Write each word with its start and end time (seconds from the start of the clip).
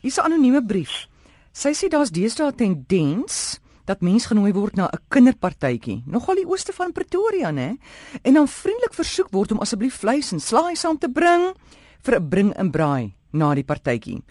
Hier's 0.00 0.18
'n 0.18 0.24
anonieme 0.30 0.62
brief. 0.62 1.08
Sy 1.52 1.72
sê 1.74 1.88
daar's 1.88 2.10
deesdae 2.10 2.46
'n 2.46 2.54
tendens 2.54 3.58
dat 3.84 4.00
mens 4.00 4.26
genooi 4.26 4.52
word 4.52 4.76
na 4.76 4.86
'n 4.86 5.00
kinderpartytjie, 5.08 6.02
nogal 6.06 6.34
die 6.34 6.46
ooste 6.46 6.72
van 6.72 6.92
Pretoria, 6.92 7.50
né? 7.50 7.76
En 8.22 8.32
dan 8.34 8.48
vriendelik 8.48 8.94
versoek 8.94 9.28
word 9.30 9.52
om 9.52 9.58
asseblief 9.58 9.94
vleis 9.94 10.32
en 10.32 10.40
slaai 10.40 10.76
saam 10.76 10.98
te 10.98 11.08
bring 11.08 11.54
vir 12.02 12.14
'n 12.14 12.28
bring 12.28 12.54
en 12.54 12.70
braai 12.70 13.14
na 13.32 13.54
die 13.54 13.64
partytjie. 13.64 14.22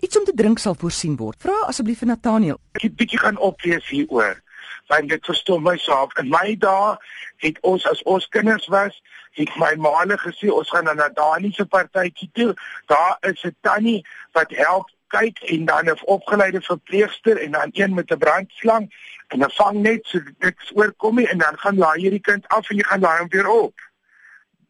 Iets 0.00 0.18
om 0.18 0.24
te 0.24 0.32
drink 0.34 0.58
sal 0.58 0.74
voorsien 0.74 1.16
word. 1.16 1.40
Vra 1.40 1.66
asseblief 1.66 1.98
vir 1.98 2.08
Nathaniel. 2.08 2.60
Ek 2.72 2.82
het 2.82 2.96
bietjie 2.96 3.18
gaan 3.18 3.38
oplees 3.38 3.88
hieroor. 3.88 4.42
Want 4.88 5.08
dit 5.08 5.24
verstom 5.24 5.62
my 5.62 5.76
saak. 5.76 6.18
In 6.18 6.28
my 6.28 6.56
dae 6.56 6.96
het 7.36 7.58
ons 7.60 7.86
as 7.86 8.02
ons 8.02 8.28
kinders 8.28 8.66
was, 8.66 9.02
het 9.32 9.50
my 9.56 9.74
maale 9.76 10.18
gesê 10.18 10.50
ons 10.50 10.70
gaan 10.70 10.84
na 10.84 10.92
Nathaniel 10.92 11.52
se 11.52 11.64
partytjie 11.64 12.30
toe. 12.32 12.54
Daar 12.86 13.16
is 13.20 13.44
'n 13.44 13.56
tannie 13.60 14.06
wat 14.32 14.50
help 14.50 14.90
kyk 15.08 15.38
en 15.38 15.64
dan 15.64 15.84
'n 15.84 15.98
opgeleide 16.04 16.60
verpleegster 16.60 17.36
en 17.36 17.50
dan 17.50 17.70
een 17.72 17.94
met 17.94 18.10
'n 18.10 18.18
brandslang 18.18 18.94
en 19.28 19.38
dan 19.38 19.50
vang 19.50 19.76
net 19.78 20.06
so 20.06 20.20
niks 20.38 20.70
oorkom 20.74 21.16
nie 21.16 21.28
en 21.28 21.38
dan 21.38 21.58
gaan 21.58 21.76
laai 21.76 22.00
hierdie 22.00 22.20
kind 22.20 22.48
af 22.48 22.70
en 22.70 22.76
jy 22.76 22.82
gaan 22.82 23.00
laai 23.00 23.18
hom 23.18 23.28
weer 23.28 23.48
op. 23.48 23.74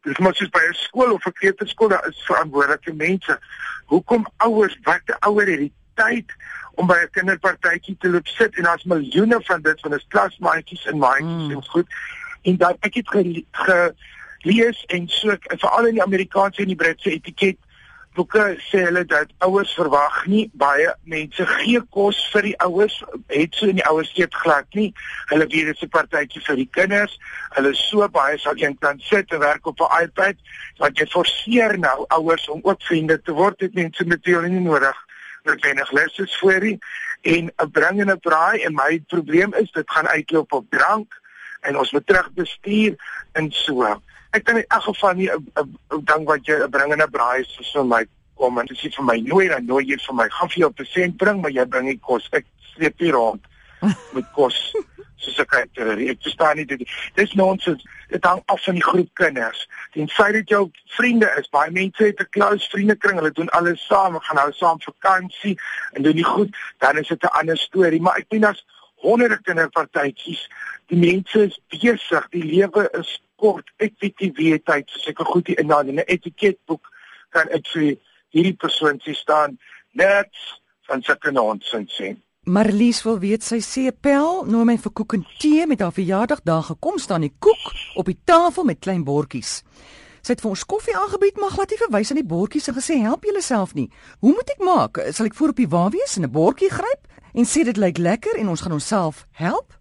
Dis 0.01 0.17
mos 0.17 0.37
soos 0.37 0.49
by 0.49 0.63
'n 0.67 0.73
skool 0.73 1.11
of 1.13 1.25
'n 1.25 1.31
kleuterskool, 1.31 1.87
daar 1.87 2.07
is 2.07 2.23
verantwoordelike 2.25 2.93
mense. 2.93 3.39
Hoekom 3.85 4.27
ouers, 4.37 4.77
wat 4.83 5.01
'n 5.05 5.19
ouer 5.19 5.47
het 5.47 5.59
die 5.59 5.73
tyd 5.93 6.33
om 6.75 6.87
by 6.87 6.97
'n 7.03 7.09
kinderpartytjie 7.11 7.97
te 7.99 8.09
loop 8.09 8.27
sit 8.27 8.55
en 8.55 8.63
daar's 8.63 8.83
miljoene 8.83 9.39
van 9.41 9.61
dit 9.61 9.79
van 9.79 9.93
'n 9.93 10.01
klasmaatjies 10.07 10.85
en 10.85 10.97
maatjies 10.97 11.47
mm. 11.47 11.51
en 11.51 11.63
goed. 11.63 11.87
En 12.41 12.57
dan 12.57 12.75
ek 12.79 12.93
het 12.93 13.07
gelees 13.07 13.43
ge, 13.51 14.95
en 14.95 15.07
so 15.07 15.35
veral 15.39 15.85
in 15.85 15.93
die 15.93 16.03
Amerikaanse 16.03 16.61
en 16.61 16.67
die 16.67 16.75
Britse 16.75 17.11
etiket 17.11 17.57
boeke 18.19 18.43
sê 18.67 18.81
hulle 18.83 19.05
dat 19.07 19.29
ouers 19.45 19.71
verwag 19.77 20.15
nie 20.27 20.45
baie 20.59 20.91
mense 21.07 21.45
gee 21.53 21.79
kos 21.95 22.17
vir 22.33 22.49
die 22.49 22.55
ouers 22.65 22.97
het 23.31 23.55
so 23.55 23.69
in 23.71 23.79
die 23.79 23.85
ouers 23.87 24.11
eet 24.17 24.35
glad 24.43 24.67
nie. 24.75 24.89
Hulle 25.31 25.47
weet 25.47 25.69
dit 25.69 25.77
is 25.77 25.83
'n 25.87 25.93
partytjie 25.93 26.41
vir 26.47 26.57
die 26.59 26.69
kinders. 26.77 27.13
Hulle 27.55 27.71
so 27.73 28.07
baie 28.09 28.37
sal 28.37 28.59
eenkant 28.59 29.01
sit 29.01 29.31
en 29.31 29.39
werk 29.39 29.65
op 29.71 29.79
'n 29.79 30.03
iPad 30.03 30.35
want 30.79 30.97
jy 30.99 31.07
forceer 31.07 31.77
nou 31.79 32.05
ouers 32.07 32.49
om 32.49 32.59
ook 32.63 32.81
vriende 32.81 33.21
te 33.21 33.31
word. 33.31 33.59
Dit 33.59 33.73
mense 33.73 34.03
natuurlik 34.03 34.51
nie 34.51 34.67
nodig 34.67 34.97
noodwendig 35.43 35.91
lesse 35.91 36.27
voor 36.39 36.61
nie. 36.61 36.77
En 37.21 37.51
'n 37.55 37.71
bring 37.71 38.01
en 38.01 38.11
'n 38.11 38.19
braai 38.19 38.63
en 38.63 38.73
my 38.73 39.03
probleem 39.07 39.53
is 39.53 39.71
dit 39.71 39.91
gaan 39.91 40.07
uitloop 40.07 40.51
op 40.51 40.65
drank 40.69 41.19
en 41.61 41.77
ons 41.77 41.91
moet 41.91 42.07
terug 42.07 42.31
bestuur 42.33 42.95
en 43.31 43.51
so 43.51 44.01
ek 44.31 44.43
kan 44.43 44.57
in 44.57 44.65
elk 44.67 44.83
geval 44.83 45.13
nie 45.13 45.29
'n 45.29 46.05
ding 46.05 46.25
wat 46.25 46.45
jy 46.45 46.67
bring 46.69 46.93
in 46.93 47.01
'n 47.01 47.11
braai 47.11 47.41
is 47.41 47.71
vir 47.73 47.85
my 47.85 48.05
kom 48.35 48.57
en 48.57 48.65
dis 48.65 48.95
vir 48.95 49.05
my 49.05 49.17
nooi 49.17 49.47
dan 49.47 49.65
nooi 49.65 49.85
jy 49.85 49.97
vir 49.97 50.15
my. 50.15 50.29
Gaan 50.29 50.49
vir 50.49 50.59
jou 50.59 50.71
present 50.71 51.17
bring 51.17 51.41
maar 51.41 51.51
jy 51.51 51.65
bring 51.65 51.85
nie 51.85 51.99
kos. 51.99 52.29
Ek 52.31 52.45
sleep 52.73 52.99
hier 52.99 53.13
rond 53.13 53.41
met 54.15 54.25
kos 54.35 54.73
soos 55.19 55.39
ek 55.43 55.55
het 55.57 55.79
ek 55.83 56.21
verstaan 56.23 56.57
nie 56.59 56.65
dit 56.65 56.83
dis 57.15 57.33
nonsens. 57.39 57.83
Dit 58.09 58.25
hang 58.25 58.41
af 58.47 58.63
van 58.63 58.77
die 58.79 58.83
groep 58.83 59.09
kinders. 59.19 59.65
Feit 60.15 60.33
dat 60.33 60.49
jou 60.49 60.63
vriende 60.95 61.29
is 61.39 61.49
baie 61.53 61.71
mense 61.71 62.03
het 62.03 62.21
'n 62.21 62.29
close 62.29 62.69
vriendekring. 62.69 63.19
Hulle 63.19 63.31
doen 63.31 63.49
alles 63.49 63.85
saam. 63.85 64.19
Gaan 64.19 64.35
nou 64.35 64.51
saam 64.51 64.81
vakansie 64.81 65.59
en 65.93 66.03
doen 66.03 66.15
nie 66.15 66.23
goed. 66.23 66.55
Dan 66.77 66.97
is 66.97 67.07
dit 67.07 67.23
'n 67.23 67.35
ander 67.39 67.57
storie. 67.57 68.01
Maar 68.01 68.17
ek 68.17 68.29
dink 68.29 68.45
as 68.45 68.65
honderde 68.95 69.39
kinderpartytjies. 69.41 70.49
Die 70.87 70.97
mense 70.97 71.45
is 71.45 71.59
besig. 71.67 72.29
Die 72.29 72.43
lewe 72.43 72.89
is 72.99 73.21
kort 73.41 73.67
ek 73.79 73.95
wie 74.37 74.59
tyd 74.59 74.89
so 74.89 74.99
seker 74.99 75.25
goed 75.25 75.47
hier 75.47 75.59
in 75.59 75.67
daai 75.67 75.91
'n 75.91 76.03
etiketboek 76.07 76.85
kan 77.29 77.47
ek 77.49 77.67
vir 77.73 77.97
hierdie 78.33 78.57
persoon 78.57 78.99
sê 78.99 79.15
staan 79.15 79.57
net 79.93 80.31
van 80.87 81.01
sulke 81.01 81.31
nonsens 81.31 81.93
sê. 81.99 82.15
Marlies 82.49 83.03
wil 83.05 83.19
weet 83.19 83.43
sy 83.43 83.59
sê 83.61 83.81
'n 83.87 83.97
pel 84.01 84.45
noem 84.45 84.65
my 84.65 84.77
vir 84.77 84.91
koek 84.91 85.13
en 85.13 85.25
tee 85.39 85.67
met 85.67 85.81
haar 85.81 85.91
verjaardag 85.91 86.41
daar 86.43 86.63
gekom 86.63 86.97
staan 86.97 87.21
die 87.21 87.35
koek 87.39 87.73
op 87.95 88.05
die 88.05 88.19
tafel 88.25 88.63
met 88.63 88.79
klein 88.79 89.03
bordjies. 89.03 89.63
Sy 90.21 90.33
het 90.33 90.41
vir 90.41 90.49
ons 90.49 90.65
koffie 90.65 90.95
aangebied 90.95 91.37
maar 91.37 91.51
glad 91.51 91.69
nie 91.69 91.77
verwys 91.77 92.11
aan 92.11 92.21
die 92.21 92.31
bordjies 92.33 92.67
en 92.67 92.75
gesê 92.75 92.95
help 93.01 93.23
julleself 93.23 93.73
nie. 93.73 93.89
Hoe 94.19 94.33
moet 94.33 94.49
ek 94.49 94.63
maak? 94.63 94.97
Sal 95.11 95.25
ek 95.25 95.35
voor 95.35 95.49
op 95.49 95.55
die 95.55 95.67
wa 95.67 95.89
wees 95.89 96.17
en 96.17 96.23
'n 96.23 96.31
bordjie 96.31 96.69
gryp 96.69 97.07
en 97.33 97.45
sê 97.45 97.63
dit 97.63 97.77
lyk 97.77 97.97
lekker 97.97 98.35
en 98.37 98.49
ons 98.49 98.61
gaan 98.61 98.71
onsself 98.71 99.25
help 99.31 99.77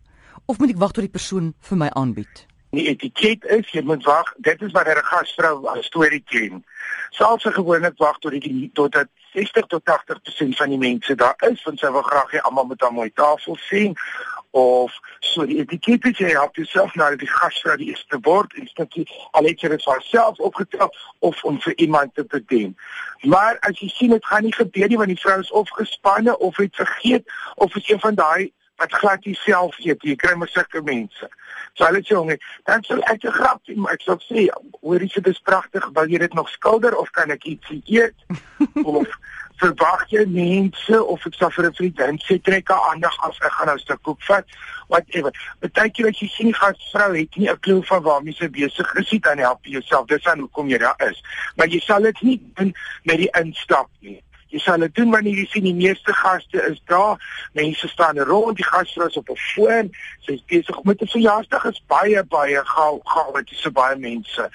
of 0.47 0.59
moet 0.59 0.71
ek 0.71 0.79
wag 0.79 0.93
tot 0.93 1.05
die 1.05 1.17
persoon 1.19 1.55
vir 1.61 1.77
my 1.77 1.89
aanbied? 1.89 2.48
Die 2.71 2.89
etiket 2.89 3.45
is 3.45 3.71
jy 3.73 3.83
moet 3.83 4.05
wag 4.05 4.33
dit 4.45 4.63
is 4.63 4.73
wanneer 4.73 4.99
'n 4.99 5.11
gasvrou 5.13 5.69
'n 5.77 5.83
storie 5.83 6.25
ken. 6.27 6.65
Sal 7.11 7.39
sy 7.39 7.51
gewoonlik 7.51 7.97
wag 7.97 8.19
tot 8.19 8.33
die 8.33 8.71
tot 8.75 8.93
dat 8.93 9.09
60 9.33 9.67
tot 9.67 9.83
80% 9.85 10.57
van 10.57 10.69
die 10.69 10.79
mense 10.79 11.15
daar 11.15 11.37
is 11.51 11.63
want 11.63 11.79
sy 11.79 11.91
wil 11.91 12.03
graag 12.03 12.31
hê 12.33 12.41
almal 12.41 12.65
moet 12.65 12.83
aan 12.83 12.95
mooi 12.95 13.11
tafel 13.15 13.57
sien 13.57 13.97
of 14.51 14.93
so 15.21 15.47
die 15.47 15.59
etiket 15.61 16.05
is 16.05 16.19
jy 16.19 16.31
help 16.33 16.57
jouself 16.57 16.95
nou 16.95 17.17
die 17.17 17.29
gasvrou 17.29 17.77
die 17.77 17.91
eerste 17.93 18.19
bord 18.19 18.55
en 18.55 18.69
al 19.31 19.45
het 19.45 19.61
jy 19.61 19.69
dit 19.69 19.85
vir 19.85 20.03
self 20.03 20.39
opgetel 20.39 20.93
of 21.19 21.45
om 21.45 21.61
vir 21.61 21.77
iemand 21.77 22.15
te 22.15 22.25
bedien. 22.25 22.77
Maar 23.23 23.57
as 23.61 23.79
jy 23.79 23.89
sien 23.89 24.11
dit 24.11 24.27
gaan 24.27 24.43
nie 24.43 24.55
gebeur 24.55 24.89
nie 24.89 24.97
want 24.97 25.13
die 25.13 25.21
vrou 25.21 25.41
is 25.41 25.51
of 25.51 25.71
gespanne 25.71 26.39
of 26.39 26.57
het 26.57 26.75
vergeet 26.75 27.25
of 27.55 27.77
is 27.77 27.89
een 27.89 28.01
van 28.01 28.15
daai 28.15 28.53
wat 28.79 28.93
glad 28.93 29.25
nie 29.27 29.39
self 29.45 29.79
eet 29.85 30.03
jy 30.03 30.17
kry 30.17 30.35
maar 30.35 30.49
sulke 30.49 30.83
mense 30.83 31.29
So 31.79 31.87
hulle 31.87 32.01
sê 32.03 32.17
hom, 32.19 32.31
dan 32.67 32.83
sal 32.83 33.03
ek 33.07 33.25
'n 33.25 33.35
grapie 33.39 33.77
maak. 33.79 33.95
Ek 33.95 34.03
sal 34.03 34.19
sê, 34.27 34.49
hoor 34.83 35.01
jy 35.01 35.11
dit 35.15 35.29
is 35.31 35.39
pragtig, 35.47 35.85
wil 35.95 36.11
jy 36.11 36.19
dit 36.19 36.35
nog 36.35 36.51
skilder 36.51 36.97
of 36.99 37.11
kan 37.15 37.31
ek 37.31 37.47
ietsie 37.47 37.83
eet? 37.87 38.17
of 38.99 39.07
verwag 39.63 40.03
jy 40.11 40.25
mense 40.27 40.99
of 41.03 41.27
ek 41.27 41.39
sal 41.39 41.51
vir 41.55 41.69
'n 41.71 41.79
vriendin 41.79 42.19
sê 42.27 42.43
trek 42.43 42.69
haar 42.69 42.91
aandag 42.91 43.15
af, 43.23 43.39
ek 43.43 43.55
gaan 43.59 43.71
nou 43.71 43.77
'n 43.79 43.85
stuk 43.87 44.03
koek 44.03 44.23
vat. 44.27 44.47
Whatever. 44.89 45.31
Partykeer 45.61 46.11
as 46.11 46.19
jy 46.19 46.29
sien 46.29 46.51
die 46.51 46.59
gasvrou 46.59 47.15
het 47.15 47.37
nie 47.37 47.51
'n 47.51 47.63
klou 47.63 47.83
van 47.87 48.03
waarmee 48.03 48.35
sy 48.35 48.49
besig 48.49 48.95
is 48.95 49.11
nie, 49.13 49.21
dan 49.21 49.39
help 49.39 49.63
jy 49.63 49.79
jouself. 49.79 50.07
Dis 50.07 50.23
dan 50.23 50.41
hoekom 50.41 50.69
jy 50.69 50.79
daar 50.79 50.99
is. 51.11 51.23
Maar 51.57 51.69
jy 51.69 51.81
sal 51.81 52.03
dit 52.03 52.23
nie 52.23 52.41
doen 52.55 52.75
met 53.05 53.19
die 53.19 53.31
instap 53.39 53.91
nie. 54.01 54.23
Jy 54.49 54.61
sal 54.65 54.81
dit 54.81 54.95
doen 54.97 55.11
wanneer 55.13 55.37
jy 55.37 55.45
sien 55.53 55.67
die 55.67 55.77
meeste 55.77 56.13
gaste 56.17 56.63
is 56.71 56.79
daar. 56.89 57.21
Mense 57.53 57.89
staan 57.89 58.19
rond, 58.31 58.57
die 58.57 58.65
gasvrou 58.65 59.09
is 59.09 59.17
op 59.21 59.29
'n 59.31 59.37
foon. 59.37 59.91
Sy's 60.25 60.43
besig 60.47 60.83
met 60.85 61.03
'n 61.03 61.07
verjaarsdag. 61.07 61.65
Is 61.65 61.83
baie 61.87 62.25
baie 62.25 62.65
gou 62.65 63.01
gou 63.05 63.33
met 63.35 63.49
so 63.53 63.71
baie 63.71 63.97
mense. 63.97 64.51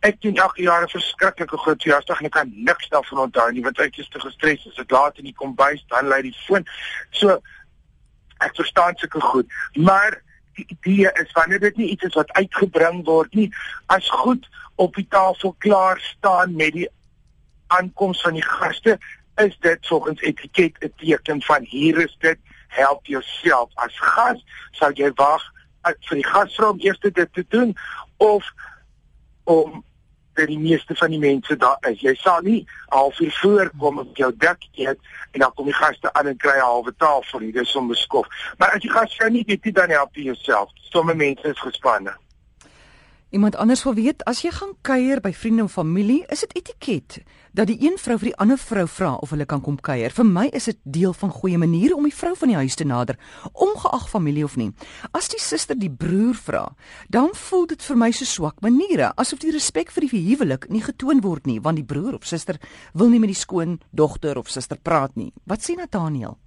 Ek 0.00 0.20
doen 0.20 0.36
elke 0.36 0.62
jaar 0.62 0.82
'n 0.82 0.88
verskriklike 0.88 1.56
groot 1.56 1.82
verjaarsdag 1.82 2.18
en 2.20 2.26
ek 2.26 2.32
kan 2.32 2.52
niks 2.54 2.88
daarvan 2.88 3.18
onthou 3.18 3.52
nie 3.52 3.62
want 3.62 3.78
ek 3.78 3.96
is 3.98 4.08
te 4.08 4.20
gestres. 4.20 4.66
As 4.66 4.74
dit 4.74 4.90
laat 4.90 5.18
in 5.18 5.24
die 5.24 5.34
kombuis, 5.34 5.84
dan 5.88 6.08
lei 6.08 6.22
die 6.22 6.36
foon. 6.46 6.66
So 7.10 7.40
ek 8.38 8.54
verstaan 8.54 8.96
seker 8.96 9.22
goed, 9.22 9.46
maar 9.74 10.22
die 10.54 10.66
idee 10.68 11.10
is 11.12 11.32
wanneer 11.32 11.60
dit 11.60 11.76
nie 11.76 11.90
iets 11.90 12.02
is 12.02 12.14
wat 12.14 12.32
uitgebring 12.32 13.04
word 13.04 13.34
nie, 13.34 13.50
as 13.86 14.08
goed 14.10 14.48
op 14.74 14.94
die 14.94 15.06
tafel 15.08 15.54
klaar 15.58 16.00
staan 16.00 16.56
met 16.56 16.72
die 16.72 16.88
aankoms 17.66 18.20
van 18.20 18.36
die 18.36 18.44
gaste 18.44 18.98
is 19.36 19.56
dit 19.60 19.86
volgens 19.86 20.20
etiket 20.20 20.76
'n 20.80 20.92
teken 20.96 21.42
van 21.42 21.62
hier 21.62 21.98
is 21.98 22.16
dit 22.18 22.38
help 22.68 23.06
jouself. 23.06 23.70
As 23.74 23.98
gas 23.98 24.44
sal 24.70 24.92
jy 24.92 25.10
wag 25.14 25.42
eh, 25.82 25.92
vir 26.00 26.16
die 26.16 26.26
gasvrou 26.26 26.70
om 26.70 26.80
eers 26.80 26.98
dit 26.98 27.14
te 27.32 27.44
doen 27.48 27.76
of 28.16 28.52
om 29.44 29.84
vir 30.34 30.46
die 30.46 30.58
meeste 30.58 30.94
van 30.94 31.10
die 31.10 31.18
mense 31.18 31.56
daar 31.56 31.78
is. 31.88 32.00
Jy 32.00 32.14
sal 32.14 32.40
nie 32.40 32.66
halfuur 32.88 33.32
voor 33.40 33.70
kom 33.78 33.98
op 33.98 34.16
jou 34.16 34.32
dak 34.36 34.60
eet 34.74 34.98
en 35.32 35.40
dan 35.40 35.52
kom 35.54 35.64
die 35.64 35.80
gaste 35.80 36.12
aan 36.12 36.26
en 36.26 36.36
kry 36.36 36.56
'n 36.56 36.68
halwe 36.68 36.94
tafel 36.96 37.40
hier 37.40 37.52
dis 37.52 37.76
om 37.76 37.88
beskof. 37.88 38.26
Maar 38.58 38.70
as 38.70 38.80
die 38.80 38.90
gasvrou 38.90 39.30
nie 39.30 39.44
weet 39.46 39.64
nie 39.64 39.72
dan 39.72 39.90
help 39.90 40.14
jy 40.14 40.22
jouself. 40.22 40.70
Sommige 40.74 41.16
mense 41.16 41.48
is 41.48 41.60
gespanne 41.60 42.16
Iemand 43.30 43.56
anders 43.56 43.82
wil 43.82 43.94
weet 43.94 44.22
as 44.30 44.44
jy 44.44 44.52
gaan 44.54 44.76
kuier 44.86 45.18
by 45.18 45.32
vriende 45.34 45.64
en 45.64 45.68
familie, 45.68 46.20
is 46.30 46.44
dit 46.44 46.52
etiket 46.60 47.16
dat 47.58 47.66
die 47.66 47.78
een 47.82 47.96
vrou 47.98 48.14
vir 48.20 48.28
die 48.28 48.36
ander 48.38 48.60
vrou 48.60 48.84
vra 48.86 49.08
of 49.24 49.32
hulle 49.34 49.46
kan 49.50 49.62
kom 49.64 49.80
kuier. 49.82 50.12
Vir 50.14 50.28
my 50.28 50.44
is 50.54 50.68
dit 50.70 50.78
deel 50.84 51.14
van 51.16 51.32
goeie 51.34 51.58
maniere 51.58 51.96
om 51.96 52.06
die 52.06 52.14
vrou 52.14 52.36
van 52.38 52.52
die 52.52 52.58
huis 52.60 52.78
te 52.78 52.86
nader, 52.86 53.18
ongeag 53.50 54.06
familie 54.12 54.44
of 54.46 54.54
nie. 54.60 54.68
As 55.10 55.26
die 55.32 55.40
suster 55.42 55.74
die 55.74 55.90
broer 55.90 56.38
vra, 56.38 56.62
dan 57.10 57.34
voel 57.34 57.66
dit 57.74 57.82
vir 57.82 57.98
my 57.98 58.12
so 58.14 58.28
swak 58.30 58.62
maniere, 58.62 59.10
asof 59.18 59.42
die 59.42 59.50
respek 59.56 59.90
vir 59.90 60.06
die 60.06 60.22
huwelik 60.28 60.70
nie 60.70 60.84
getoon 60.86 61.24
word 61.24 61.50
nie, 61.50 61.58
want 61.58 61.82
die 61.82 61.88
broer 61.88 62.20
of 62.20 62.30
suster 62.30 62.62
wil 62.94 63.10
nie 63.10 63.18
met 63.18 63.34
die 63.34 63.42
skoon 63.42 63.80
dogter 63.90 64.38
of 64.38 64.52
suster 64.54 64.78
praat 64.78 65.18
nie. 65.18 65.32
Wat 65.50 65.66
sê 65.66 65.74
Nathaniel? 65.74 66.38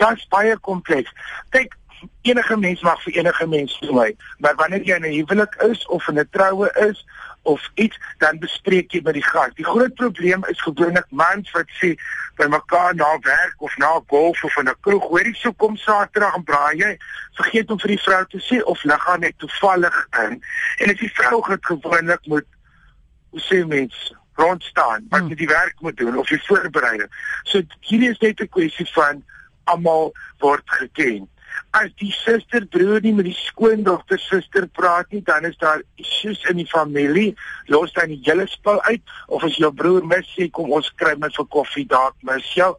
Ja, 0.00 0.10
dit 0.10 0.18
is 0.18 0.28
baie 0.34 0.58
kompleks. 0.58 1.12
Kyk, 1.54 1.78
enige 2.22 2.56
mens 2.56 2.80
mag 2.80 3.02
vir 3.02 3.12
enige 3.12 3.46
mens 3.46 3.78
nooi, 3.80 4.16
maar 4.38 4.54
wanneer 4.54 4.82
jy 4.84 4.96
in 4.96 5.06
'n 5.06 5.16
huwelik 5.18 5.54
is 5.68 5.86
of 5.86 6.08
in 6.08 6.18
'n 6.18 6.28
troue 6.30 6.70
is 6.88 7.04
of 7.42 7.70
iets, 7.74 7.98
dan 8.18 8.38
bespreek 8.38 8.92
jy 8.92 9.00
met 9.02 9.14
die 9.14 9.22
gas. 9.22 9.54
Die 9.54 9.64
groot 9.64 9.94
probleem 9.94 10.44
is 10.44 10.62
gewoonlik 10.62 11.06
mans 11.10 11.50
wat 11.50 11.70
sê 11.80 11.94
by 12.36 12.46
mekaar 12.50 12.94
na 12.94 13.18
werk 13.22 13.54
of 13.62 13.76
na 13.76 14.00
golf 14.06 14.44
of 14.44 14.56
in 14.56 14.68
'n 14.68 14.80
kroeg, 14.80 15.08
hoorie 15.08 15.34
so 15.34 15.52
kom 15.52 15.76
Saterdag 15.76 16.34
en 16.34 16.44
braai 16.44 16.76
jy, 16.76 16.98
vergeet 17.32 17.70
om 17.70 17.78
vir 17.78 17.88
die 17.88 18.02
vrou 18.02 18.24
te 18.24 18.40
sê 18.40 18.62
of 18.62 18.84
lig 18.84 19.04
haar 19.04 19.18
net 19.18 19.38
toevallig 19.38 20.06
in. 20.24 20.42
En 20.78 20.90
as 20.90 20.98
die 20.98 21.12
vrou 21.14 21.42
het 21.50 21.66
gewoonlik 21.66 22.26
moet 22.26 22.46
hoe 23.30 23.40
sê 23.40 23.66
mense 23.66 24.16
rond 24.36 24.62
staan 24.62 25.06
wat 25.08 25.20
hmm. 25.20 25.28
met 25.28 25.38
die 25.38 25.48
werk 25.48 25.80
moet 25.80 25.96
doen 25.96 26.18
of 26.18 26.28
die 26.28 26.42
voorbereiding. 26.44 27.10
So 27.42 27.62
hierdie 27.80 28.10
is 28.10 28.18
net 28.18 28.40
'n 28.40 28.48
kwessie 28.48 28.88
van 28.92 29.24
almal 29.64 30.12
word 30.38 30.62
geken. 30.64 31.28
As 31.70 31.90
die 32.00 32.12
suster 32.12 32.66
broer 32.66 33.00
nie 33.04 33.12
met 33.12 33.28
die 33.28 33.36
skoondogter 33.36 34.18
suster 34.18 34.66
praat 34.66 35.12
nie, 35.12 35.22
dan 35.22 35.44
is 35.44 35.56
daar 35.58 35.82
issues 36.00 36.44
in 36.50 36.56
die 36.56 36.68
familie. 36.70 37.34
Los 37.66 37.92
dan 37.92 38.08
die 38.08 38.20
hele 38.24 38.46
spul 38.46 38.80
uit 38.82 39.02
of 39.26 39.44
as 39.44 39.56
jou 39.56 39.72
broer 39.72 40.04
mis 40.06 40.28
sê 40.34 40.50
kom 40.50 40.72
ons 40.72 40.92
kry 40.96 41.14
met 41.20 41.34
vir 41.36 41.48
koffie 41.58 41.86
dalk 41.86 42.16
mis 42.22 42.54
jou 42.54 42.74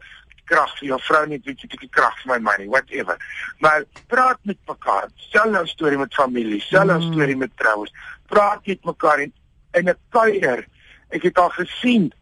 krag 0.48 0.70
vir 0.78 0.88
jou 0.88 0.98
vrou 1.04 1.24
net 1.28 1.44
weet 1.46 1.62
jy 1.62 1.68
bietjie 1.72 1.90
krag 1.92 2.14
vir 2.22 2.32
my 2.32 2.38
money 2.50 2.68
whatever. 2.72 3.18
Maar 3.64 3.84
praat 4.08 4.40
met 4.48 4.58
mekaar. 4.68 5.10
Stel 5.28 5.52
nou 5.52 5.64
storie 5.68 6.00
met 6.00 6.14
familie, 6.16 6.60
stel 6.64 6.88
nou 6.88 6.98
mm. 7.02 7.10
storie 7.12 7.36
met 7.36 7.52
troues. 7.60 7.92
Praat 8.32 8.66
met 8.66 8.88
mekaar 8.88 9.26
en 9.26 9.34
in 9.76 9.88
'n 9.88 9.98
kuier. 10.10 10.64
Ek 11.10 11.22
het 11.22 11.38
al 11.38 11.50
gesien 11.50 12.12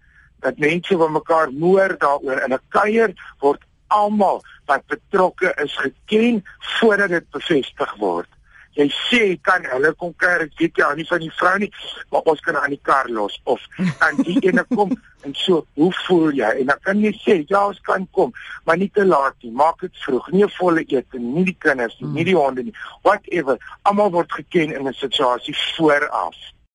dat 0.40 0.58
mense 0.58 0.96
van 0.96 1.12
mekaar 1.12 1.50
moer 1.50 1.96
daaroor 1.98 2.42
in 2.44 2.52
'n 2.54 2.66
kuier 2.68 3.14
word 3.40 3.62
almal 3.88 4.42
wat 4.66 4.86
betrokke 4.86 5.52
is 5.62 5.76
geken 5.76 6.44
voordat 6.58 7.08
dit 7.08 7.30
bevestig 7.30 7.94
word. 8.00 8.28
Jy 8.76 8.90
sê 8.92 9.20
kan 9.40 9.64
hulle 9.72 9.94
kom 9.96 10.12
kyk 10.20 10.42
ek 10.44 10.58
weet 10.60 10.80
jy 10.82 10.88
nie 10.98 11.06
van 11.08 11.22
die 11.22 11.30
vrou 11.38 11.52
nie 11.62 11.70
maar 12.12 12.26
ons 12.32 12.42
kan 12.44 12.58
aan 12.60 12.74
die 12.74 12.82
kar 12.84 13.08
los. 13.08 13.38
Of 13.48 13.62
kan 14.02 14.18
die 14.26 14.36
ene 14.48 14.66
kom 14.74 14.92
en 15.24 15.32
so 15.34 15.62
hoe 15.80 15.92
voel 16.04 16.36
jy? 16.36 16.50
En 16.60 16.72
dan 16.72 16.82
kan 16.84 17.00
jy 17.00 17.14
sê 17.22 17.38
ja 17.48 17.62
ons 17.70 17.80
kan 17.86 18.04
kom 18.12 18.34
maar 18.68 18.76
nie 18.76 18.90
te 18.92 19.06
laat 19.06 19.38
nie. 19.40 19.54
Maak 19.56 19.80
dit 19.86 20.02
vroeg. 20.04 20.28
Nie 20.34 20.44
'n 20.44 20.52
volle 20.58 20.84
ete 20.84 21.18
nie 21.18 21.46
die 21.48 21.56
kinders 21.58 21.96
nie, 22.00 22.10
nie 22.18 22.28
die 22.28 22.36
honde 22.36 22.66
nie. 22.68 22.76
Whatever. 23.02 23.56
Almal 23.88 24.12
word 24.12 24.32
geken 24.32 24.76
in 24.76 24.88
'n 24.88 25.00
situasie 25.00 25.56
vooraf 25.76 26.36